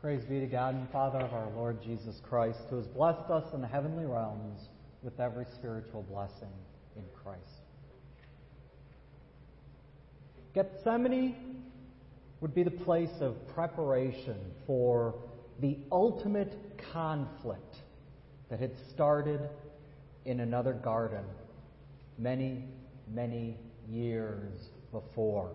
Praise 0.00 0.24
be 0.24 0.40
to 0.40 0.46
God 0.46 0.76
and 0.76 0.88
Father 0.88 1.18
of 1.18 1.34
our 1.34 1.50
Lord 1.50 1.82
Jesus 1.82 2.22
Christ, 2.26 2.60
who 2.70 2.76
has 2.76 2.86
blessed 2.86 3.30
us 3.30 3.52
in 3.52 3.60
the 3.60 3.66
heavenly 3.66 4.06
realms 4.06 4.70
with 5.02 5.20
every 5.20 5.44
spiritual 5.44 6.02
blessing 6.04 6.48
in 6.96 7.02
Christ. 7.22 7.60
Gethsemane 10.54 11.34
would 12.40 12.54
be 12.54 12.62
the 12.62 12.70
place 12.70 13.20
of 13.20 13.46
preparation 13.48 14.38
for 14.66 15.16
the 15.60 15.76
ultimate 15.92 16.80
conflict 16.94 17.76
that 18.48 18.58
had 18.58 18.72
started 18.88 19.50
in 20.24 20.40
another 20.40 20.72
garden 20.72 21.24
many, 22.16 22.64
many 23.12 23.58
years 23.86 24.70
before. 24.92 25.50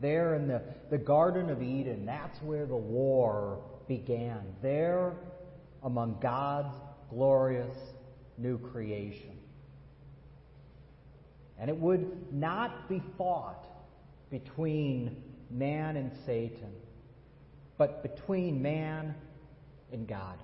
There 0.00 0.34
in 0.34 0.48
the, 0.48 0.62
the 0.90 0.98
Garden 0.98 1.50
of 1.50 1.62
Eden, 1.62 2.06
that's 2.06 2.40
where 2.42 2.66
the 2.66 2.76
war 2.76 3.62
began. 3.86 4.40
There 4.62 5.14
among 5.82 6.18
God's 6.20 6.74
glorious 7.10 7.76
new 8.38 8.58
creation. 8.58 9.36
And 11.58 11.68
it 11.68 11.76
would 11.76 12.32
not 12.32 12.88
be 12.88 13.02
fought 13.18 13.66
between 14.30 15.22
man 15.50 15.96
and 15.96 16.10
Satan, 16.24 16.72
but 17.76 18.02
between 18.02 18.62
man 18.62 19.14
and 19.92 20.08
God. 20.08 20.38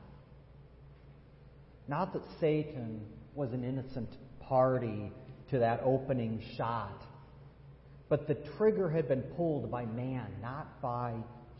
Not 1.88 2.12
that 2.12 2.22
Satan 2.40 3.00
was 3.34 3.52
an 3.52 3.64
innocent 3.64 4.10
party 4.40 5.12
to 5.50 5.58
that 5.60 5.80
opening 5.84 6.42
shot, 6.56 7.05
but 8.08 8.26
the 8.28 8.34
trigger 8.56 8.88
had 8.88 9.08
been 9.08 9.22
pulled 9.22 9.70
by 9.70 9.84
man, 9.84 10.26
not 10.40 10.80
by 10.80 11.14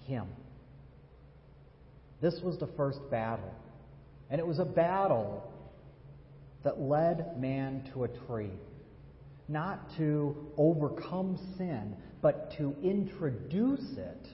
him. 0.04 0.26
This 2.20 2.40
was 2.42 2.58
the 2.58 2.68
first 2.76 3.00
battle. 3.10 3.52
And 4.30 4.40
it 4.40 4.46
was 4.46 4.58
a 4.58 4.64
battle 4.64 5.52
that 6.64 6.80
led 6.80 7.40
man 7.40 7.88
to 7.92 8.04
a 8.04 8.08
tree. 8.08 8.50
Not 9.48 9.96
to 9.96 10.36
overcome 10.56 11.38
sin, 11.56 11.96
but 12.22 12.56
to 12.58 12.74
introduce 12.82 13.96
it 13.96 14.28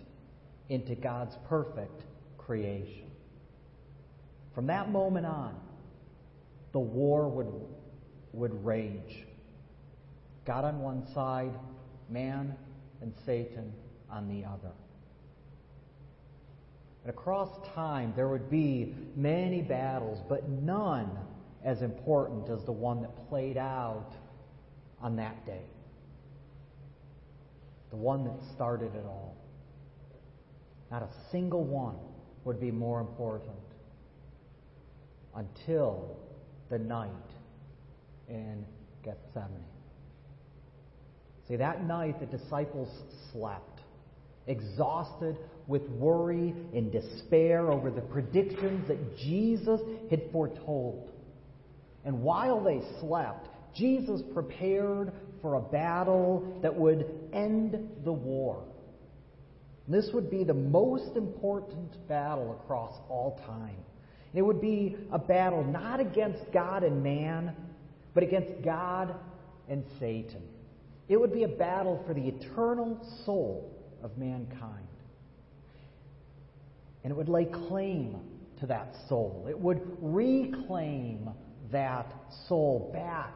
into 0.69 0.95
God's 0.95 1.37
perfect 1.49 2.05
creation. 2.39 3.11
From 4.55 4.67
that 4.69 4.91
moment 4.91 5.27
on, 5.27 5.55
the 6.73 6.79
war 6.79 7.29
would, 7.29 7.53
would 8.33 8.65
rage. 8.65 9.27
God 10.47 10.65
on 10.65 10.81
one 10.81 11.07
side, 11.13 11.53
man 12.13 12.55
and 13.01 13.13
Satan 13.25 13.73
on 14.11 14.29
the 14.29 14.45
other. 14.45 14.73
And 17.03 17.11
across 17.11 17.49
time, 17.75 18.13
there 18.15 18.29
would 18.29 18.51
be 18.51 18.95
many 19.17 19.63
battles, 19.63 20.23
but 20.29 20.49
none 20.49 21.11
as 21.65 21.83
important 21.83 22.49
as 22.49 22.65
the 22.65 22.73
one 22.73 23.03
that 23.03 23.29
played 23.29 23.57
out 23.57 24.13
on 25.01 25.17
that 25.17 25.45
day. 25.45 25.65
The 27.91 27.97
one 27.97 28.25
that 28.25 28.41
started 28.55 28.95
it 28.95 29.05
all. 29.05 29.37
Not 30.91 31.03
a 31.03 31.09
single 31.31 31.65
one 31.65 31.97
would 32.45 32.61
be 32.61 32.71
more 32.71 33.01
important 33.01 33.57
until 35.35 36.17
the 36.69 36.79
night 36.79 37.11
in 38.29 38.65
Gethsemane. 39.03 39.72
See, 41.53 41.56
that 41.56 41.86
night 41.86 42.19
the 42.19 42.39
disciples 42.39 42.89
slept, 43.31 43.83
exhausted 44.47 45.36
with 45.67 45.83
worry 45.91 46.55
and 46.72 46.91
despair 46.91 47.70
over 47.70 47.91
the 47.91 48.00
predictions 48.00 48.89
that 48.89 49.19
Jesus 49.19 49.78
had 50.08 50.23
foretold. 50.33 51.12
And 52.06 52.23
while 52.23 52.64
they 52.64 52.80
slept, 53.00 53.50
Jesus 53.77 54.23
prepared 54.33 55.12
for 55.42 55.57
a 55.57 55.61
battle 55.61 56.58
that 56.62 56.74
would 56.74 57.05
end 57.35 57.91
the 58.02 58.12
war. 58.12 58.64
This 59.86 60.08
would 60.14 60.30
be 60.30 60.45
the 60.45 60.55
most 60.55 61.18
important 61.18 62.08
battle 62.08 62.58
across 62.62 62.95
all 63.11 63.39
time. 63.46 63.77
It 64.33 64.41
would 64.41 64.62
be 64.62 64.96
a 65.12 65.18
battle 65.18 65.62
not 65.62 66.01
against 66.01 66.51
God 66.51 66.83
and 66.83 67.02
man, 67.02 67.55
but 68.14 68.23
against 68.23 68.64
God 68.64 69.14
and 69.68 69.85
Satan. 70.01 70.41
It 71.12 71.20
would 71.20 71.34
be 71.34 71.42
a 71.42 71.48
battle 71.48 72.02
for 72.06 72.14
the 72.14 72.27
eternal 72.27 72.98
soul 73.27 73.70
of 74.02 74.17
mankind. 74.17 74.89
And 77.05 77.11
it 77.11 77.14
would 77.14 77.28
lay 77.28 77.45
claim 77.45 78.17
to 78.61 78.67
that 78.68 78.95
soul. 79.11 79.46
It 79.46 79.58
would 79.58 79.83
reclaim 80.00 81.28
that 81.70 82.11
soul 82.48 82.90
back 82.95 83.34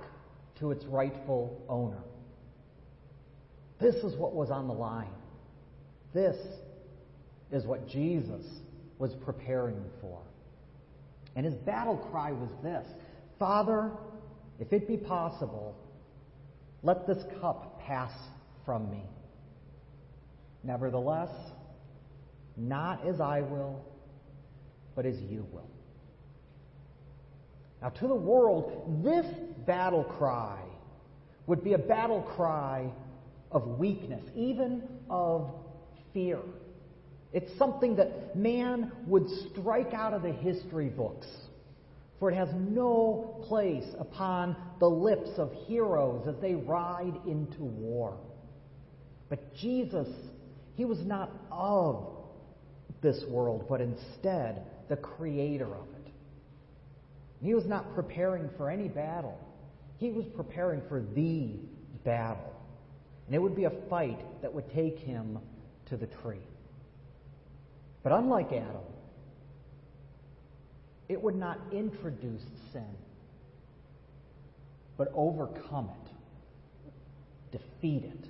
to 0.58 0.70
its 0.70 0.86
rightful 0.86 1.62
owner. 1.68 2.02
This 3.78 3.96
is 3.96 4.16
what 4.16 4.34
was 4.34 4.50
on 4.50 4.68
the 4.68 4.74
line. 4.74 5.12
This 6.14 6.38
is 7.52 7.66
what 7.66 7.86
Jesus 7.86 8.46
was 8.98 9.14
preparing 9.22 9.84
for. 10.00 10.22
And 11.34 11.44
his 11.44 11.56
battle 11.56 11.98
cry 12.10 12.32
was 12.32 12.48
this 12.62 12.86
Father, 13.38 13.90
if 14.58 14.72
it 14.72 14.88
be 14.88 14.96
possible, 14.96 15.76
let 16.82 17.06
this 17.06 17.22
cup 17.40 17.80
pass 17.80 18.12
from 18.64 18.90
me. 18.90 19.02
Nevertheless, 20.62 21.30
not 22.56 23.06
as 23.06 23.20
I 23.20 23.40
will, 23.40 23.84
but 24.94 25.06
as 25.06 25.16
you 25.20 25.46
will. 25.52 25.70
Now, 27.82 27.90
to 27.90 28.08
the 28.08 28.14
world, 28.14 29.04
this 29.04 29.26
battle 29.66 30.04
cry 30.04 30.58
would 31.46 31.62
be 31.62 31.74
a 31.74 31.78
battle 31.78 32.22
cry 32.22 32.90
of 33.52 33.78
weakness, 33.78 34.24
even 34.34 34.82
of 35.08 35.50
fear. 36.12 36.40
It's 37.32 37.56
something 37.58 37.96
that 37.96 38.34
man 38.34 38.92
would 39.06 39.28
strike 39.50 39.92
out 39.92 40.14
of 40.14 40.22
the 40.22 40.32
history 40.32 40.88
books, 40.88 41.28
for 42.18 42.30
it 42.30 42.34
has 42.34 42.48
no 42.54 43.44
place 43.46 43.86
upon 43.98 44.56
the 44.80 44.88
lips 44.88 45.30
of 45.36 45.52
heroes 45.66 46.26
as 46.26 46.34
they 46.40 46.54
ride 46.54 47.14
into 47.26 47.62
war. 47.62 48.16
But 49.28 49.54
Jesus, 49.54 50.08
he 50.74 50.84
was 50.84 50.98
not 51.00 51.30
of 51.50 52.06
this 53.02 53.22
world, 53.28 53.66
but 53.68 53.80
instead 53.80 54.62
the 54.88 54.96
creator 54.96 55.66
of 55.66 55.86
it. 56.04 56.12
He 57.42 57.54
was 57.54 57.66
not 57.66 57.94
preparing 57.94 58.48
for 58.56 58.70
any 58.70 58.88
battle. 58.88 59.38
He 59.98 60.10
was 60.10 60.24
preparing 60.34 60.82
for 60.88 61.02
the 61.14 61.50
battle. 62.04 62.52
And 63.26 63.34
it 63.34 63.38
would 63.42 63.56
be 63.56 63.64
a 63.64 63.72
fight 63.90 64.20
that 64.42 64.54
would 64.54 64.72
take 64.72 64.98
him 65.00 65.38
to 65.86 65.96
the 65.96 66.06
tree. 66.06 66.36
But 68.02 68.12
unlike 68.12 68.52
Adam, 68.52 68.82
it 71.08 71.22
would 71.22 71.36
not 71.36 71.58
introduce 71.72 72.42
sin, 72.72 72.86
but 74.96 75.12
overcome 75.14 75.90
it, 77.52 77.58
defeat 77.58 78.04
it. 78.04 78.28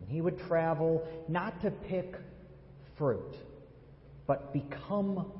And 0.00 0.08
he 0.08 0.20
would 0.20 0.38
travel 0.46 1.06
not 1.28 1.60
to 1.62 1.70
pick 1.70 2.14
fruit, 2.96 3.36
but 4.26 4.52
become 4.52 5.30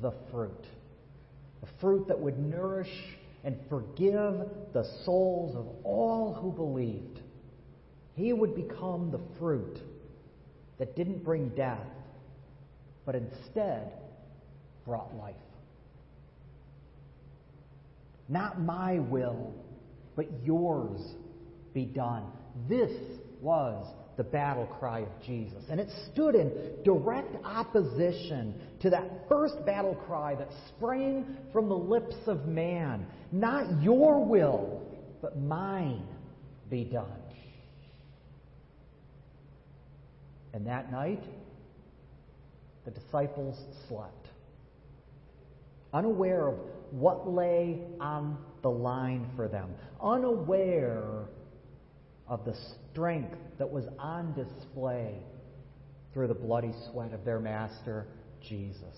the 0.00 0.12
fruit. 0.30 0.64
The 1.60 1.68
fruit 1.80 2.08
that 2.08 2.18
would 2.18 2.38
nourish 2.38 2.92
and 3.44 3.58
forgive 3.68 4.48
the 4.72 4.84
souls 5.04 5.56
of 5.56 5.66
all 5.84 6.34
who 6.34 6.52
believed. 6.52 7.20
He 8.14 8.32
would 8.32 8.54
become 8.54 9.10
the 9.10 9.20
fruit 9.38 9.78
that 10.78 10.96
didn't 10.96 11.24
bring 11.24 11.48
death, 11.50 11.86
but 13.06 13.14
instead 13.14 13.92
brought 14.84 15.14
life. 15.16 15.34
Not 18.32 18.58
my 18.62 18.98
will, 18.98 19.52
but 20.16 20.26
yours 20.42 20.98
be 21.74 21.84
done. 21.84 22.24
This 22.66 22.90
was 23.42 23.86
the 24.16 24.24
battle 24.24 24.64
cry 24.78 25.00
of 25.00 25.08
Jesus. 25.22 25.62
And 25.70 25.78
it 25.78 25.90
stood 26.10 26.34
in 26.34 26.50
direct 26.82 27.36
opposition 27.44 28.54
to 28.80 28.88
that 28.88 29.28
first 29.28 29.66
battle 29.66 29.94
cry 30.06 30.34
that 30.34 30.48
sprang 30.68 31.36
from 31.52 31.68
the 31.68 31.76
lips 31.76 32.16
of 32.26 32.46
man. 32.46 33.06
Not 33.32 33.82
your 33.82 34.24
will, 34.24 34.80
but 35.20 35.38
mine 35.38 36.06
be 36.70 36.84
done. 36.84 37.04
And 40.54 40.66
that 40.66 40.90
night, 40.90 41.22
the 42.86 42.92
disciples 42.92 43.58
slept, 43.88 44.28
unaware 45.92 46.48
of 46.48 46.54
what 46.92 47.28
lay 47.28 47.80
on 48.00 48.36
the 48.62 48.70
line 48.70 49.28
for 49.34 49.48
them, 49.48 49.70
unaware 50.00 51.24
of 52.28 52.44
the 52.44 52.54
strength 52.90 53.36
that 53.58 53.70
was 53.70 53.84
on 53.98 54.34
display 54.34 55.16
through 56.12 56.28
the 56.28 56.34
bloody 56.34 56.72
sweat 56.90 57.12
of 57.12 57.24
their 57.24 57.40
master, 57.40 58.06
Jesus. 58.46 58.96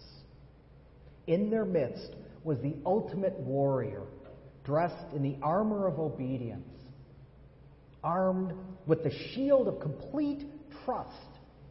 In 1.27 1.51
their 1.51 1.65
midst 1.65 2.11
was 2.43 2.59
the 2.61 2.75
ultimate 2.85 3.39
warrior, 3.39 4.03
dressed 4.65 5.15
in 5.15 5.23
the 5.23 5.37
armor 5.43 5.87
of 5.87 5.99
obedience, 5.99 6.69
armed 8.03 8.53
with 8.87 9.03
the 9.03 9.13
shield 9.33 9.69
of 9.69 9.81
complete 9.81 10.45
trust 10.85 11.11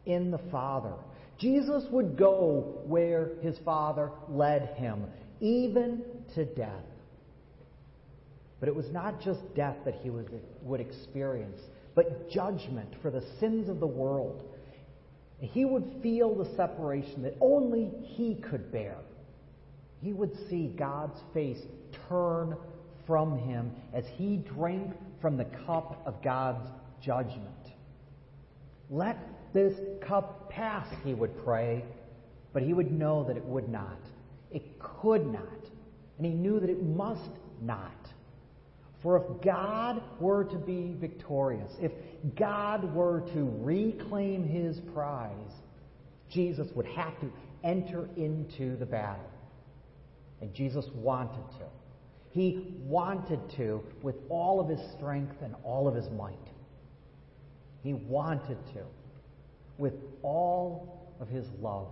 in 0.06 0.32
the 0.32 0.40
Father. 0.52 0.94
Jesus 1.38 1.84
would 1.92 2.18
go 2.18 2.82
where 2.86 3.32
his 3.42 3.58
Father 3.66 4.12
led 4.30 4.76
him, 4.78 5.04
even 5.40 6.04
to 6.36 6.46
death. 6.46 6.86
But 8.60 8.70
it 8.70 8.76
was 8.76 8.90
not 8.92 9.22
just 9.22 9.42
death 9.56 9.76
that 9.86 9.96
he 9.96 10.10
was, 10.10 10.26
would 10.62 10.80
experience, 10.80 11.60
but 11.96 12.30
judgment 12.30 12.94
for 13.02 13.12
the 13.12 13.24
sins 13.40 13.70
of 13.70 13.80
the 13.80 13.88
world. 13.88 14.44
He 15.40 15.66
would 15.66 16.00
feel 16.02 16.34
the 16.34 16.56
separation 16.56 17.24
that 17.24 17.36
only 17.42 17.92
he 18.02 18.36
could 18.36 18.72
bear. 18.72 18.96
He 20.02 20.14
would 20.14 20.32
see 20.50 20.68
God's 20.68 21.20
face 21.34 21.60
turn 22.08 22.56
from 23.06 23.38
him 23.38 23.72
as 23.94 24.06
he 24.16 24.38
drank 24.38 24.94
from 25.22 25.38
the 25.38 25.46
cup 25.66 26.02
of 26.06 26.22
God's 26.24 26.68
judgment. 27.02 27.48
Let 28.90 29.18
this 29.54 29.78
cup 30.02 30.50
pass, 30.50 30.88
he 31.04 31.14
would 31.14 31.44
pray, 31.44 31.84
but 32.54 32.64
he 32.64 32.74
would 32.74 32.92
know 32.92 33.24
that 33.26 33.38
it 33.38 33.46
would 33.46 33.70
not. 33.70 34.00
It 34.52 34.80
could 34.80 35.26
not. 35.26 35.44
And 36.18 36.26
he 36.26 36.34
knew 36.34 36.60
that 36.60 36.70
it 36.70 36.84
must 36.84 37.32
not. 37.62 37.92
For 39.02 39.18
if 39.18 39.42
God 39.44 40.02
were 40.20 40.46
to 40.46 40.58
be 40.58 40.96
victorious, 41.00 41.72
if 41.82 41.92
God 42.36 42.94
were 42.94 43.22
to 43.34 43.52
reclaim 43.60 44.48
his 44.48 44.80
prize, 44.94 45.32
Jesus 46.30 46.70
would 46.74 46.86
have 46.86 47.20
to 47.20 47.32
enter 47.64 48.08
into 48.16 48.78
the 48.78 48.86
battle. 48.86 49.30
And 50.42 50.54
Jesus 50.54 50.86
wanted 50.96 51.44
to. 51.60 51.66
He 52.32 52.76
wanted 52.80 53.40
to 53.58 53.84
with 54.02 54.16
all 54.30 54.60
of 54.60 54.68
his 54.68 54.80
strength 54.98 55.36
and 55.44 55.54
all 55.64 55.88
of 55.88 55.96
his 55.96 56.10
might. 56.12 56.34
He 57.84 57.94
wanted 57.94 58.58
to 58.74 58.84
with 59.78 59.94
all 60.22 61.14
of 61.20 61.28
his 61.28 61.46
love. 61.62 61.90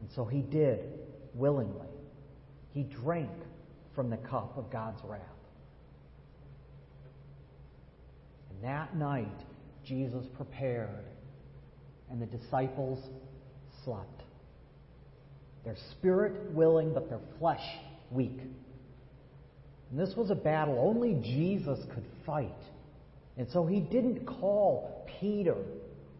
And 0.00 0.10
so 0.10 0.24
he 0.24 0.40
did 0.42 0.80
willingly. 1.34 1.86
He 2.72 2.84
drank 2.84 3.30
from 3.94 4.10
the 4.10 4.16
cup 4.16 4.56
of 4.56 4.70
God's 4.70 5.00
wrath. 5.04 5.20
And 8.50 8.64
that 8.64 8.96
night, 8.96 9.40
Jesus 9.84 10.24
prepared, 10.36 11.04
and 12.10 12.20
the 12.20 12.26
disciples 12.26 12.98
slept. 13.84 14.22
Their 15.64 15.76
spirit 15.92 16.52
willing, 16.52 16.94
but 16.94 17.08
their 17.08 17.20
flesh 17.38 17.64
weak. 18.10 18.38
And 19.90 19.98
this 19.98 20.14
was 20.16 20.30
a 20.30 20.34
battle 20.34 20.78
only 20.78 21.14
Jesus 21.22 21.78
could 21.92 22.04
fight. 22.24 22.50
And 23.36 23.48
so 23.50 23.66
he 23.66 23.80
didn't 23.80 24.26
call 24.26 25.06
Peter 25.20 25.56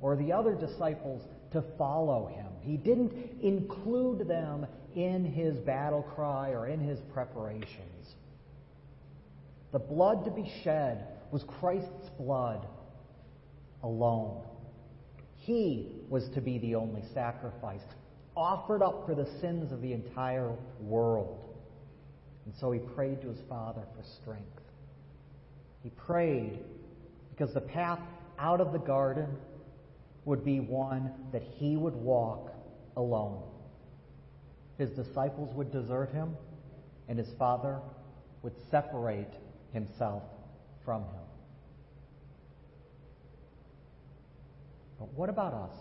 or 0.01 0.17
the 0.17 0.33
other 0.33 0.55
disciples 0.55 1.23
to 1.53 1.63
follow 1.79 2.27
him. 2.35 2.47
He 2.63 2.77
didn't 2.77 3.13
include 3.43 4.27
them 4.27 4.67
in 4.95 5.25
his 5.25 5.57
battle 5.59 6.03
cry 6.15 6.51
or 6.51 6.67
in 6.67 6.81
his 6.81 6.99
preparations. 7.13 8.15
The 9.73 9.79
blood 9.79 10.25
to 10.25 10.31
be 10.31 10.51
shed 10.65 11.07
was 11.31 11.45
Christ's 11.61 12.11
blood 12.19 12.67
alone. 13.83 14.43
He 15.37 15.93
was 16.09 16.29
to 16.35 16.41
be 16.41 16.59
the 16.59 16.75
only 16.75 17.03
sacrifice, 17.15 17.81
offered 18.37 18.83
up 18.83 19.07
for 19.07 19.15
the 19.15 19.29
sins 19.41 19.73
of 19.73 19.81
the 19.81 19.93
entire 19.93 20.53
world. 20.81 21.45
And 22.45 22.55
so 22.59 22.73
he 22.73 22.81
prayed 22.81 23.23
to 23.23 23.29
his 23.29 23.41
Father 23.49 23.83
for 23.97 24.03
strength. 24.21 24.47
He 25.83 25.91
prayed 25.91 26.59
because 27.31 27.55
the 27.55 27.61
path 27.61 28.01
out 28.39 28.61
of 28.61 28.73
the 28.73 28.79
garden 28.79 29.29
would 30.25 30.45
be 30.45 30.61
one 30.61 31.13
that 31.33 31.43
he 31.43 31.77
would 31.77 31.95
walk 31.95 32.53
alone. 32.97 33.43
His 34.81 34.89
disciples 34.93 35.55
would 35.57 35.71
desert 35.71 36.11
him, 36.11 36.35
and 37.07 37.19
his 37.19 37.31
Father 37.39 37.81
would 38.43 38.55
separate 38.71 39.29
himself 39.75 40.23
from 40.87 41.03
him. 41.03 41.27
But 44.99 45.13
what 45.13 45.29
about 45.29 45.53
us? 45.53 45.75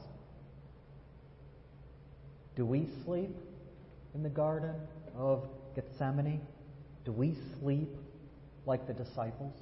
Do 2.58 2.66
we 2.66 2.90
sleep 3.06 3.34
in 4.14 4.22
the 4.22 4.30
Garden 4.30 4.76
of 5.18 5.48
Gethsemane? 5.76 6.42
Do 7.06 7.14
we 7.14 7.38
sleep 7.62 7.96
like 8.66 8.86
the 8.86 8.94
disciples? 8.94 9.56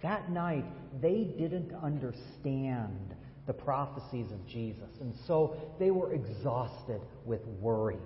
That 0.00 0.30
night, 0.30 0.64
they 1.02 1.24
didn't 1.24 1.74
understand 1.82 3.14
the 3.50 3.54
prophecies 3.54 4.30
of 4.30 4.46
Jesus, 4.46 4.88
and 5.00 5.12
so 5.26 5.56
they 5.80 5.90
were 5.90 6.14
exhausted 6.14 7.00
with 7.24 7.44
worry. 7.58 7.98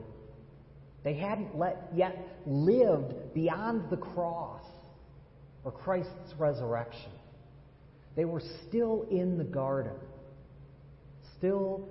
They 1.02 1.12
hadn't 1.12 1.54
let, 1.54 1.90
yet 1.94 2.16
lived 2.46 3.34
beyond 3.34 3.90
the 3.90 3.98
cross 3.98 4.62
or 5.62 5.70
Christ's 5.70 6.32
resurrection. 6.38 7.10
They 8.16 8.24
were 8.24 8.40
still 8.66 9.06
in 9.10 9.36
the 9.36 9.44
garden, 9.44 9.92
still 11.36 11.90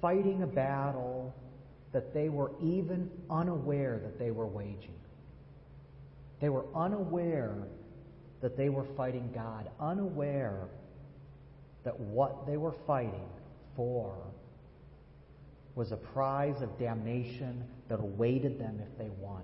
fighting 0.00 0.42
a 0.42 0.46
battle 0.46 1.34
that 1.92 2.14
they 2.14 2.30
were 2.30 2.52
even 2.62 3.10
unaware 3.28 4.00
that 4.02 4.18
they 4.18 4.30
were 4.30 4.46
waging. 4.46 4.98
They 6.40 6.48
were 6.48 6.64
unaware 6.74 7.54
that 8.40 8.56
they 8.56 8.70
were 8.70 8.86
fighting 8.96 9.30
God, 9.34 9.68
unaware 9.78 10.68
that 11.84 11.98
what 11.98 12.46
they 12.46 12.56
were 12.56 12.74
fighting 12.86 13.28
for 13.76 14.14
was 15.74 15.92
a 15.92 15.96
prize 15.96 16.60
of 16.60 16.78
damnation 16.78 17.62
that 17.88 18.00
awaited 18.00 18.58
them 18.58 18.80
if 18.80 18.98
they 18.98 19.10
won. 19.20 19.42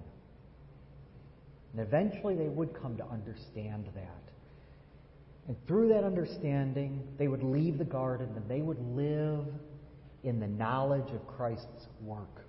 And 1.72 1.80
eventually 1.80 2.34
they 2.34 2.48
would 2.48 2.74
come 2.74 2.96
to 2.96 3.06
understand 3.06 3.88
that. 3.94 4.22
And 5.46 5.56
through 5.66 5.88
that 5.88 6.04
understanding, 6.04 7.06
they 7.18 7.28
would 7.28 7.42
leave 7.42 7.78
the 7.78 7.84
garden 7.84 8.28
and 8.36 8.48
they 8.48 8.62
would 8.62 8.80
live 8.96 9.46
in 10.24 10.40
the 10.40 10.46
knowledge 10.46 11.10
of 11.10 11.26
Christ's 11.26 11.88
work. 12.00 12.46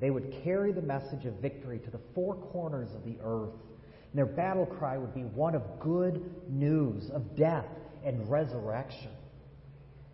They 0.00 0.10
would 0.10 0.34
carry 0.42 0.72
the 0.72 0.82
message 0.82 1.24
of 1.24 1.34
victory 1.34 1.78
to 1.78 1.90
the 1.90 2.00
four 2.14 2.34
corners 2.34 2.90
of 2.94 3.04
the 3.04 3.16
earth. 3.22 3.54
And 4.12 4.18
their 4.18 4.26
battle 4.26 4.66
cry 4.66 4.98
would 4.98 5.14
be 5.14 5.22
one 5.22 5.54
of 5.54 5.62
good 5.80 6.22
news, 6.50 7.10
of 7.10 7.36
death 7.36 7.64
and 8.04 8.30
resurrection. 8.30 9.10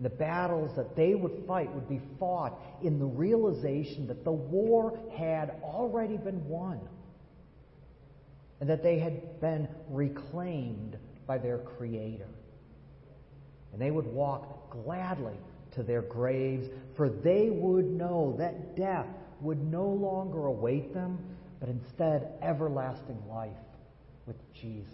The 0.01 0.11
battles 0.11 0.75
that 0.77 0.97
they 0.97 1.15
would 1.15 1.45
fight 1.47 1.71
would 1.75 1.89
be 1.89 2.01
fought 2.19 2.59
in 2.83 2.99
the 2.99 3.05
realization 3.05 4.07
that 4.07 4.25
the 4.25 4.33
war 4.33 4.99
had 5.15 5.51
already 5.63 6.17
been 6.17 6.47
won 6.49 6.81
and 8.61 8.69
that 8.69 8.83
they 8.83 8.99
had 8.99 9.41
been 9.41 9.69
reclaimed 9.89 10.97
by 11.27 11.39
their 11.39 11.59
Creator. 11.59 12.29
And 13.73 13.81
they 13.81 13.91
would 13.91 14.07
walk 14.07 14.71
gladly 14.71 15.37
to 15.73 15.83
their 15.83 16.03
graves, 16.03 16.69
for 16.97 17.09
they 17.09 17.49
would 17.51 17.87
know 17.87 18.35
that 18.39 18.77
death 18.77 19.07
would 19.41 19.63
no 19.71 19.87
longer 19.87 20.47
await 20.47 20.93
them, 20.93 21.19
but 21.59 21.69
instead 21.69 22.33
everlasting 22.43 23.23
life 23.29 23.53
with 24.27 24.37
Jesus. 24.53 24.93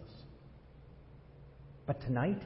But 1.86 2.00
tonight, 2.02 2.42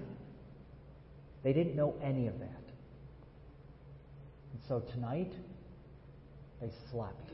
they 1.43 1.53
didn't 1.53 1.77
know 1.77 1.95
any 2.03 2.27
of 2.27 2.39
that. 2.39 2.63
And 4.53 4.63
so 4.69 4.81
tonight, 4.93 5.33
they 6.61 6.71
slept. 6.91 7.31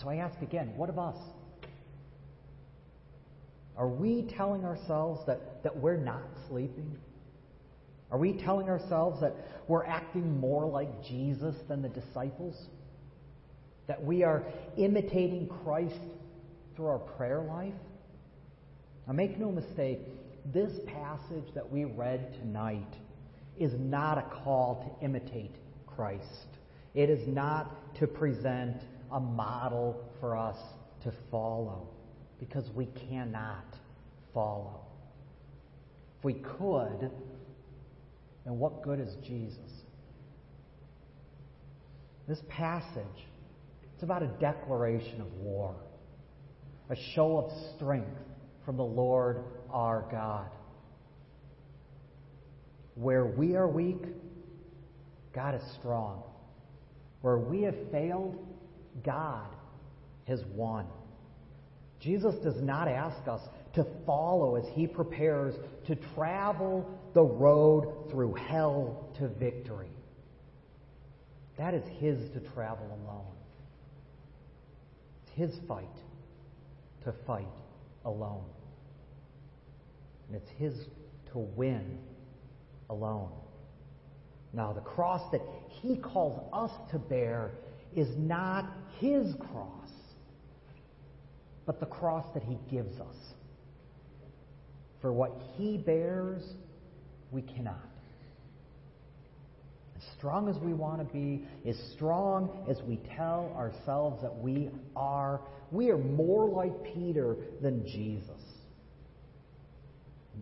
So 0.00 0.08
I 0.08 0.16
ask 0.16 0.40
again, 0.42 0.72
what 0.76 0.88
of 0.88 0.98
us? 0.98 1.16
Are 3.76 3.88
we 3.88 4.28
telling 4.36 4.64
ourselves 4.64 5.20
that, 5.26 5.62
that 5.62 5.76
we're 5.76 5.96
not 5.96 6.22
sleeping? 6.48 6.96
Are 8.10 8.18
we 8.18 8.32
telling 8.32 8.68
ourselves 8.68 9.20
that 9.20 9.34
we're 9.68 9.84
acting 9.84 10.38
more 10.40 10.66
like 10.66 11.04
Jesus 11.04 11.54
than 11.68 11.82
the 11.82 11.88
disciples? 11.88 12.56
That 13.86 14.02
we 14.02 14.22
are 14.22 14.44
imitating 14.76 15.48
Christ 15.64 16.00
through 16.74 16.86
our 16.86 16.98
prayer 16.98 17.40
life? 17.40 17.74
Now, 19.06 19.12
make 19.12 19.38
no 19.38 19.52
mistake, 19.52 20.00
this 20.52 20.72
passage 20.86 21.52
that 21.54 21.70
we 21.70 21.84
read 21.84 22.34
tonight 22.40 22.94
is 23.58 23.72
not 23.78 24.18
a 24.18 24.22
call 24.44 24.98
to 25.00 25.04
imitate 25.04 25.54
Christ. 25.86 26.46
It 26.94 27.10
is 27.10 27.26
not 27.26 27.94
to 27.96 28.06
present 28.06 28.76
a 29.10 29.20
model 29.20 30.04
for 30.20 30.36
us 30.36 30.58
to 31.04 31.12
follow 31.30 31.88
because 32.38 32.64
we 32.74 32.86
cannot 33.08 33.64
follow. 34.34 34.80
If 36.18 36.24
we 36.24 36.34
could, 36.34 37.10
And 38.46 38.60
what 38.60 38.82
good 38.82 39.00
is 39.00 39.12
Jesus? 39.26 39.58
This 42.28 42.40
passage, 42.48 43.26
it's 43.94 44.02
about 44.02 44.22
a 44.22 44.28
declaration 44.40 45.20
of 45.20 45.32
war, 45.34 45.74
a 46.88 46.96
show 47.14 47.38
of 47.38 47.74
strength 47.74 48.18
from 48.64 48.76
the 48.76 48.84
Lord 48.84 49.44
our 49.76 50.06
God. 50.10 50.48
Where 52.94 53.26
we 53.26 53.56
are 53.56 53.68
weak, 53.68 54.02
God 55.34 55.54
is 55.54 55.62
strong. 55.78 56.22
Where 57.20 57.36
we 57.36 57.62
have 57.62 57.74
failed, 57.92 58.38
God 59.04 59.54
has 60.26 60.40
won. 60.54 60.86
Jesus 62.00 62.34
does 62.36 62.60
not 62.62 62.88
ask 62.88 63.28
us 63.28 63.42
to 63.74 63.86
follow 64.06 64.56
as 64.56 64.64
he 64.72 64.86
prepares 64.86 65.54
to 65.86 65.94
travel 66.14 66.88
the 67.12 67.22
road 67.22 68.08
through 68.10 68.32
hell 68.34 69.10
to 69.18 69.28
victory. 69.28 69.90
That 71.58 71.74
is 71.74 71.84
his 72.00 72.18
to 72.30 72.40
travel 72.54 72.86
alone. 72.86 73.34
It's 75.26 75.52
his 75.52 75.68
fight 75.68 75.84
to 77.04 77.12
fight 77.26 77.46
alone. 78.06 78.44
And 80.28 80.36
it's 80.36 80.50
his 80.58 80.74
to 81.32 81.38
win 81.38 81.98
alone. 82.90 83.32
Now, 84.52 84.72
the 84.72 84.80
cross 84.80 85.22
that 85.32 85.42
he 85.68 85.96
calls 85.96 86.40
us 86.52 86.70
to 86.90 86.98
bear 86.98 87.52
is 87.94 88.08
not 88.16 88.70
his 88.98 89.34
cross, 89.50 89.90
but 91.66 91.80
the 91.80 91.86
cross 91.86 92.24
that 92.34 92.42
he 92.42 92.58
gives 92.70 92.98
us. 93.00 93.16
For 95.00 95.12
what 95.12 95.32
he 95.56 95.76
bears, 95.76 96.42
we 97.30 97.42
cannot. 97.42 97.80
As 99.96 100.02
strong 100.16 100.48
as 100.48 100.56
we 100.58 100.72
want 100.72 101.06
to 101.06 101.12
be, 101.12 101.46
as 101.68 101.76
strong 101.94 102.66
as 102.68 102.80
we 102.82 102.98
tell 103.16 103.52
ourselves 103.56 104.22
that 104.22 104.34
we 104.34 104.70
are, 104.94 105.40
we 105.70 105.90
are 105.90 105.98
more 105.98 106.48
like 106.48 106.94
Peter 106.94 107.36
than 107.60 107.84
Jesus. 107.84 108.40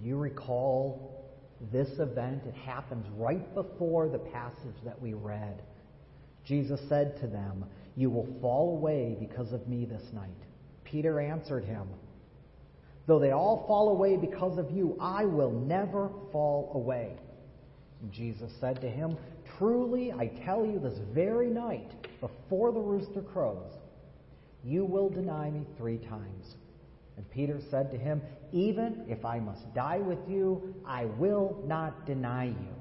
You 0.02 0.16
recall 0.16 1.32
this 1.72 1.98
event, 1.98 2.42
it 2.46 2.54
happens 2.54 3.06
right 3.16 3.54
before 3.54 4.08
the 4.08 4.18
passage 4.18 4.76
that 4.84 5.00
we 5.00 5.14
read. 5.14 5.62
Jesus 6.44 6.80
said 6.88 7.18
to 7.20 7.26
them, 7.26 7.64
You 7.96 8.10
will 8.10 8.28
fall 8.40 8.76
away 8.76 9.16
because 9.18 9.52
of 9.52 9.66
me 9.68 9.84
this 9.84 10.12
night. 10.12 10.30
Peter 10.84 11.20
answered 11.20 11.64
him, 11.64 11.88
Though 13.06 13.18
they 13.18 13.32
all 13.32 13.64
fall 13.66 13.90
away 13.90 14.16
because 14.16 14.58
of 14.58 14.70
you, 14.70 14.96
I 15.00 15.24
will 15.24 15.50
never 15.50 16.10
fall 16.32 16.72
away. 16.74 17.16
And 18.00 18.12
Jesus 18.12 18.52
said 18.60 18.80
to 18.80 18.88
him, 18.88 19.16
Truly, 19.58 20.12
I 20.12 20.26
tell 20.44 20.64
you, 20.64 20.78
this 20.78 20.98
very 21.12 21.48
night, 21.48 21.90
before 22.20 22.72
the 22.72 22.80
rooster 22.80 23.22
crows, 23.22 23.72
you 24.64 24.84
will 24.84 25.10
deny 25.10 25.50
me 25.50 25.66
three 25.76 25.98
times. 25.98 26.56
And 27.16 27.30
Peter 27.30 27.60
said 27.70 27.90
to 27.92 27.98
him, 27.98 28.20
Even 28.52 29.04
if 29.08 29.24
I 29.24 29.38
must 29.38 29.72
die 29.74 29.98
with 29.98 30.18
you, 30.28 30.74
I 30.86 31.04
will 31.04 31.62
not 31.66 32.06
deny 32.06 32.46
you. 32.46 32.74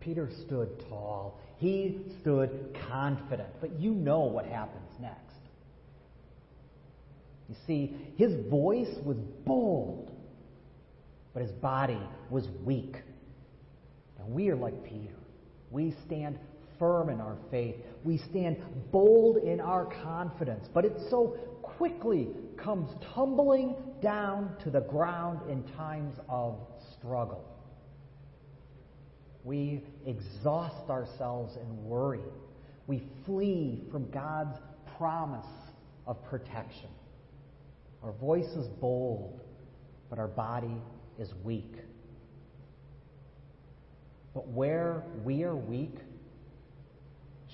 Peter 0.00 0.28
stood 0.46 0.84
tall. 0.88 1.40
He 1.56 1.98
stood 2.20 2.76
confident. 2.90 3.48
But 3.60 3.80
you 3.80 3.92
know 3.92 4.20
what 4.20 4.44
happens 4.44 4.90
next. 5.00 5.20
You 7.48 7.54
see, 7.66 7.96
his 8.16 8.34
voice 8.50 8.94
was 9.04 9.16
bold, 9.44 10.10
but 11.32 11.42
his 11.42 11.52
body 11.52 12.00
was 12.30 12.48
weak. 12.64 12.96
And 14.18 14.34
we 14.34 14.48
are 14.50 14.56
like 14.56 14.84
Peter. 14.84 15.14
We 15.70 15.94
stand 16.06 16.38
firm 16.78 17.08
in 17.08 17.20
our 17.20 17.36
faith. 17.50 17.76
We 18.02 18.18
stand 18.18 18.56
bold 18.90 19.38
in 19.38 19.60
our 19.60 19.86
confidence. 20.02 20.68
But 20.72 20.84
it 20.84 20.96
so 21.10 21.36
quickly 21.62 22.28
comes 22.56 22.88
tumbling 23.14 23.74
down 24.02 24.56
to 24.64 24.70
the 24.70 24.80
ground 24.80 25.40
in 25.50 25.62
times 25.74 26.14
of 26.28 26.58
struggle. 26.98 27.44
We 29.44 29.82
exhaust 30.06 30.88
ourselves 30.88 31.56
in 31.56 31.84
worry. 31.84 32.20
We 32.86 33.02
flee 33.26 33.82
from 33.90 34.10
God's 34.10 34.58
promise 34.96 35.46
of 36.06 36.22
protection. 36.24 36.88
Our 38.02 38.12
voice 38.12 38.48
is 38.56 38.68
bold, 38.80 39.40
but 40.10 40.18
our 40.18 40.28
body 40.28 40.76
is 41.18 41.32
weak. 41.42 41.74
But 44.34 44.48
where 44.48 45.04
we 45.24 45.44
are 45.44 45.56
weak, 45.56 45.96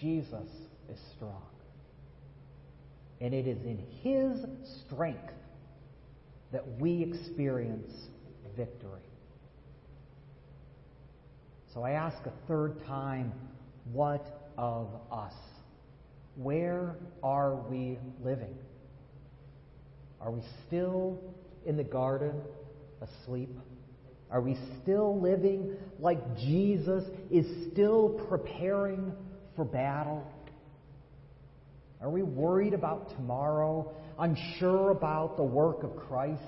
Jesus 0.01 0.49
is 0.91 0.99
strong. 1.17 1.43
And 3.21 3.35
it 3.35 3.47
is 3.47 3.59
in 3.65 3.85
His 4.03 4.45
strength 4.87 5.33
that 6.53 6.67
we 6.81 7.03
experience 7.03 7.93
victory. 8.57 9.03
So 11.75 11.83
I 11.83 11.93
ask 11.93 12.17
a 12.27 12.33
third 12.49 12.85
time, 12.87 13.33
what 13.93 14.51
of 14.59 14.89
us? 15.13 15.35
Where 16.37 16.97
are 17.23 17.55
we 17.55 17.99
living? 18.25 18.57
Are 20.21 20.31
we 20.31 20.43
still 20.67 21.21
in 21.67 21.77
the 21.77 21.85
garden 21.85 22.33
asleep? 23.01 23.51
Are 24.31 24.41
we 24.41 24.57
still 24.83 25.21
living 25.21 25.77
like 25.99 26.37
Jesus 26.39 27.05
is 27.31 27.47
still 27.73 28.21
preparing 28.29 29.13
for 29.61 29.67
battle? 29.67 30.27
Are 32.01 32.09
we 32.09 32.23
worried 32.23 32.73
about 32.73 33.11
tomorrow? 33.11 33.93
Unsure 34.19 34.91
about 34.91 35.37
the 35.37 35.43
work 35.43 35.83
of 35.83 35.95
Christ? 35.97 36.41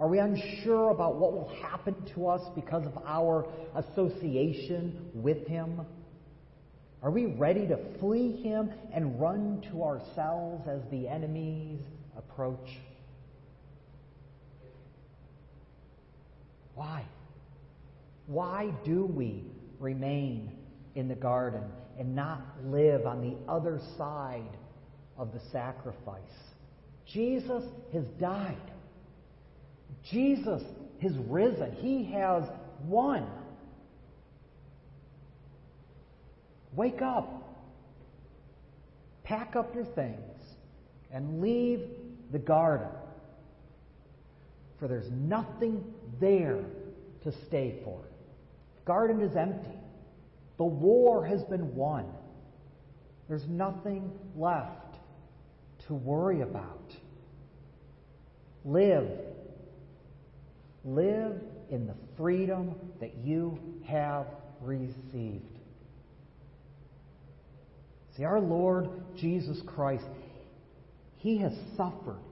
Are 0.00 0.08
we 0.08 0.18
unsure 0.18 0.90
about 0.90 1.14
what 1.14 1.34
will 1.34 1.54
happen 1.62 1.94
to 2.16 2.26
us 2.26 2.40
because 2.56 2.84
of 2.84 2.98
our 3.06 3.46
association 3.76 5.08
with 5.14 5.46
Him? 5.46 5.82
Are 7.00 7.12
we 7.12 7.26
ready 7.26 7.64
to 7.68 7.78
flee 8.00 8.42
Him 8.42 8.72
and 8.92 9.20
run 9.20 9.64
to 9.70 9.84
ourselves 9.84 10.66
as 10.66 10.80
the 10.90 11.06
enemies 11.06 11.78
approach? 12.18 12.70
Why? 16.74 17.04
Why 18.26 18.72
do 18.84 19.04
we 19.04 19.44
remain 19.78 20.50
in 20.96 21.06
the 21.06 21.14
garden 21.14 21.62
and 21.98 22.14
not 22.14 22.42
live 22.64 23.06
on 23.06 23.20
the 23.20 23.50
other 23.50 23.80
side 23.96 24.56
of 25.16 25.32
the 25.32 25.40
sacrifice? 25.50 26.20
Jesus 27.06 27.62
has 27.92 28.04
died. 28.20 28.56
Jesus 30.10 30.62
has 31.02 31.12
risen. 31.28 31.72
He 31.72 32.04
has 32.12 32.44
won. 32.84 33.26
Wake 36.74 37.00
up. 37.02 37.42
Pack 39.24 39.56
up 39.56 39.74
your 39.74 39.84
things 39.84 40.40
and 41.12 41.40
leave 41.40 41.80
the 42.32 42.38
garden. 42.38 42.88
For 44.78 44.88
there's 44.88 45.10
nothing 45.10 45.82
there 46.20 46.64
to 47.24 47.32
stay 47.46 47.80
for. 47.84 48.00
Garden 48.84 49.20
is 49.20 49.34
empty. 49.36 49.70
The 50.58 50.64
war 50.64 51.24
has 51.24 51.42
been 51.44 51.74
won. 51.74 52.06
There's 53.28 53.46
nothing 53.48 54.10
left 54.34 54.96
to 55.86 55.94
worry 55.94 56.42
about. 56.42 56.92
Live. 58.64 59.08
Live 60.84 61.40
in 61.70 61.86
the 61.86 61.94
freedom 62.16 62.74
that 63.00 63.16
you 63.16 63.58
have 63.86 64.26
received. 64.60 65.44
See, 68.16 68.24
our 68.24 68.40
Lord 68.40 68.88
Jesus 69.16 69.60
Christ, 69.66 70.04
He 71.16 71.38
has 71.38 71.52
suffered. 71.76 72.22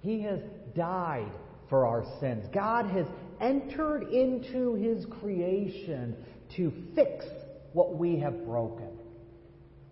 He 0.00 0.22
has 0.22 0.40
died 0.74 1.30
for 1.68 1.86
our 1.86 2.04
sins. 2.20 2.46
God 2.54 2.86
has 2.86 3.06
entered 3.40 4.04
into 4.04 4.74
His 4.74 5.04
creation 5.20 6.16
to 6.56 6.72
fix 6.94 7.26
what 7.72 7.96
we 7.96 8.18
have 8.18 8.44
broken, 8.44 8.90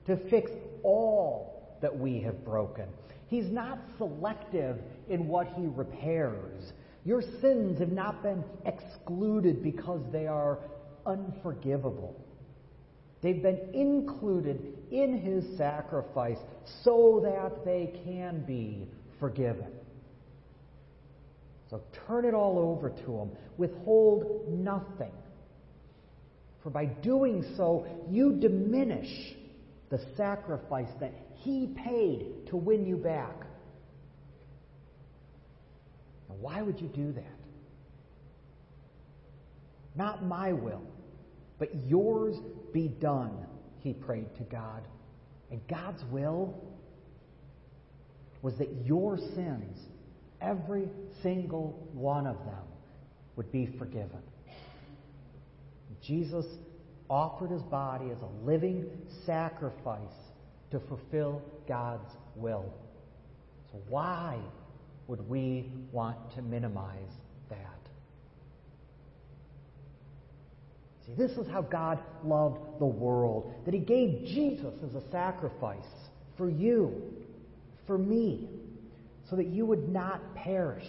to 0.06 0.16
fix 0.30 0.50
all 0.82 1.78
that 1.82 1.96
we 1.96 2.20
have 2.20 2.44
broken. 2.44 2.86
He's 3.28 3.50
not 3.50 3.78
selective 3.98 4.78
in 5.08 5.26
what 5.28 5.48
He 5.48 5.66
repairs. 5.66 6.72
Your 7.04 7.22
sins 7.40 7.78
have 7.80 7.92
not 7.92 8.22
been 8.22 8.44
excluded 8.64 9.62
because 9.62 10.00
they 10.12 10.26
are 10.26 10.58
unforgivable. 11.04 12.20
They've 13.22 13.42
been 13.42 13.60
included 13.72 14.74
in 14.90 15.18
His 15.20 15.56
sacrifice 15.56 16.38
so 16.84 17.20
that 17.24 17.64
they 17.64 17.92
can 18.04 18.44
be 18.46 18.88
forgiven. 19.18 19.72
So 21.70 21.82
turn 22.06 22.24
it 22.24 22.34
all 22.34 22.58
over 22.58 22.90
to 22.90 23.18
Him. 23.18 23.30
Withhold 23.56 24.48
nothing. 24.48 25.12
For 26.66 26.70
by 26.70 26.86
doing 26.86 27.44
so, 27.56 27.86
you 28.10 28.32
diminish 28.32 29.36
the 29.88 30.00
sacrifice 30.16 30.88
that 30.98 31.12
He 31.36 31.68
paid 31.68 32.48
to 32.48 32.56
win 32.56 32.84
you 32.84 32.96
back. 32.96 33.36
Now, 36.28 36.34
why 36.40 36.62
would 36.62 36.80
you 36.80 36.88
do 36.88 37.12
that? 37.12 37.38
Not 39.94 40.24
my 40.24 40.52
will, 40.54 40.82
but 41.60 41.68
yours 41.86 42.34
be 42.72 42.88
done, 42.88 43.46
he 43.78 43.92
prayed 43.92 44.34
to 44.38 44.42
God. 44.42 44.82
And 45.52 45.60
God's 45.68 46.02
will 46.10 46.52
was 48.42 48.58
that 48.58 48.70
your 48.84 49.18
sins, 49.18 49.78
every 50.40 50.88
single 51.22 51.88
one 51.92 52.26
of 52.26 52.38
them, 52.38 52.64
would 53.36 53.52
be 53.52 53.66
forgiven. 53.78 54.20
Jesus 56.02 56.46
offered 57.08 57.50
his 57.50 57.62
body 57.62 58.10
as 58.10 58.18
a 58.22 58.46
living 58.46 58.86
sacrifice 59.24 60.00
to 60.70 60.80
fulfill 60.80 61.42
God's 61.68 62.10
will. 62.34 62.72
So, 63.70 63.78
why 63.88 64.38
would 65.06 65.28
we 65.28 65.70
want 65.92 66.16
to 66.34 66.42
minimize 66.42 67.12
that? 67.50 67.76
See, 71.06 71.14
this 71.16 71.30
is 71.32 71.46
how 71.48 71.62
God 71.62 72.00
loved 72.24 72.80
the 72.80 72.86
world 72.86 73.54
that 73.64 73.74
He 73.74 73.80
gave 73.80 74.24
Jesus 74.26 74.74
as 74.84 74.94
a 74.94 75.10
sacrifice 75.10 75.84
for 76.36 76.50
you, 76.50 76.92
for 77.86 77.96
me, 77.96 78.48
so 79.30 79.36
that 79.36 79.46
you 79.46 79.66
would 79.66 79.88
not 79.88 80.34
perish, 80.34 80.88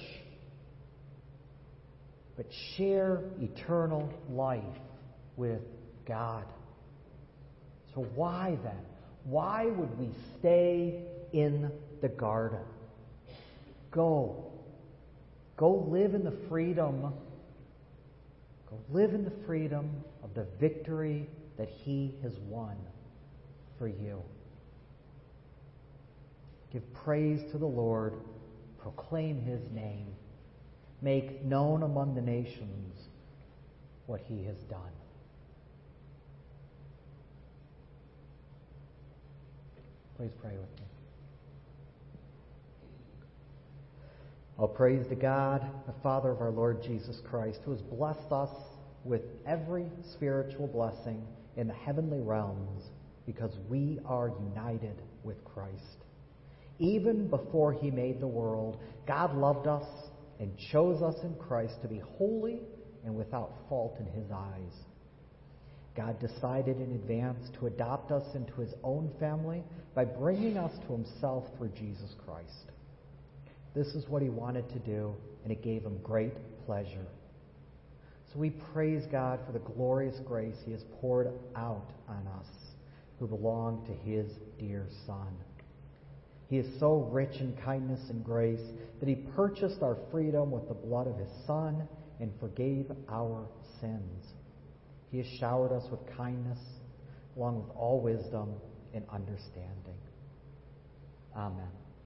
but 2.35 2.45
share 2.75 3.21
eternal 3.39 4.11
life 4.29 4.63
with 5.37 5.61
God. 6.05 6.45
So, 7.93 8.01
why 8.15 8.57
then? 8.63 8.81
Why 9.23 9.65
would 9.65 9.97
we 9.97 10.09
stay 10.39 11.03
in 11.33 11.71
the 12.01 12.09
garden? 12.09 12.65
Go. 13.91 14.51
Go 15.55 15.87
live 15.89 16.13
in 16.13 16.23
the 16.23 16.35
freedom. 16.49 17.13
Go 18.69 18.79
live 18.89 19.13
in 19.13 19.23
the 19.23 19.33
freedom 19.45 19.89
of 20.23 20.33
the 20.33 20.45
victory 20.59 21.27
that 21.57 21.69
He 21.69 22.13
has 22.21 22.37
won 22.47 22.75
for 23.77 23.87
you. 23.87 24.21
Give 26.71 26.93
praise 26.93 27.43
to 27.51 27.57
the 27.57 27.65
Lord. 27.65 28.13
Proclaim 28.77 29.41
His 29.41 29.61
name. 29.73 30.07
Make 31.01 31.43
known 31.43 31.83
among 31.83 32.15
the 32.15 32.21
nations 32.21 33.09
what 34.05 34.21
He 34.27 34.43
has 34.45 34.57
done. 34.69 34.79
Please 40.17 40.31
pray 40.41 40.57
with 40.57 40.79
me. 40.79 40.85
All 44.57 44.67
praise 44.67 45.05
to 45.09 45.15
God, 45.15 45.63
the 45.85 45.93
Father 46.01 46.31
of 46.31 46.41
our 46.41 46.49
Lord 46.49 46.81
Jesus 46.81 47.21
Christ, 47.29 47.59
who 47.63 47.71
has 47.71 47.81
blessed 47.81 48.31
us 48.31 48.49
with 49.03 49.21
every 49.45 49.85
spiritual 50.13 50.65
blessing 50.65 51.21
in 51.55 51.67
the 51.67 51.73
heavenly 51.75 52.19
realms 52.19 52.81
because 53.27 53.51
we 53.69 53.99
are 54.05 54.31
united 54.55 55.03
with 55.23 55.43
Christ. 55.45 56.05
Even 56.79 57.27
before 57.27 57.71
he 57.71 57.91
made 57.91 58.19
the 58.19 58.27
world, 58.27 58.79
God 59.07 59.35
loved 59.37 59.67
us 59.67 59.85
and 60.39 60.51
chose 60.71 61.03
us 61.03 61.15
in 61.23 61.35
Christ 61.35 61.75
to 61.83 61.87
be 61.87 62.01
holy 62.17 62.61
and 63.05 63.15
without 63.15 63.53
fault 63.69 63.97
in 63.99 64.07
his 64.07 64.31
eyes. 64.31 64.73
God 65.97 66.19
decided 66.19 66.77
in 66.77 66.91
advance 66.91 67.49
to 67.59 67.65
adopt 67.65 68.11
us 68.11 68.35
into 68.35 68.53
his 68.61 68.73
own 68.83 69.11
family 69.19 69.63
by 69.95 70.05
bringing 70.05 70.55
us 70.55 70.71
to 70.85 70.93
himself 70.93 71.45
through 71.57 71.69
Jesus 71.69 72.13
Christ. 72.23 72.71
This 73.73 73.87
is 73.87 74.07
what 74.07 74.21
he 74.21 74.29
wanted 74.29 74.69
to 74.69 74.79
do, 74.79 75.15
and 75.43 75.51
it 75.51 75.63
gave 75.63 75.83
him 75.83 75.97
great 76.03 76.35
pleasure. 76.67 77.07
So 78.31 78.39
we 78.39 78.51
praise 78.51 79.07
God 79.11 79.39
for 79.45 79.53
the 79.53 79.59
glorious 79.59 80.19
grace 80.19 80.57
he 80.65 80.71
has 80.71 80.83
poured 81.01 81.31
out 81.55 81.89
on 82.07 82.27
us 82.39 82.47
who 83.19 83.25
belong 83.25 83.83
to 83.87 84.09
his 84.09 84.27
dear 84.59 84.85
Son. 85.07 85.35
He 86.47 86.57
is 86.57 86.79
so 86.79 87.09
rich 87.11 87.39
in 87.39 87.57
kindness 87.65 88.01
and 88.09 88.23
grace 88.23 88.61
that 88.99 89.09
he 89.09 89.15
purchased 89.15 89.81
our 89.81 89.97
freedom 90.11 90.51
with 90.51 90.67
the 90.67 90.75
blood 90.75 91.07
of 91.07 91.17
his 91.17 91.31
Son 91.47 91.87
and 92.19 92.31
forgave 92.39 92.91
our 93.09 93.47
sins. 93.81 94.33
He 95.11 95.17
has 95.19 95.27
showered 95.27 95.71
us 95.71 95.83
with 95.89 95.99
kindness 96.17 96.59
along 97.35 97.67
with 97.67 97.75
all 97.75 98.01
wisdom 98.01 98.55
and 98.93 99.05
understanding. 99.09 99.97
Amen. 101.35 101.71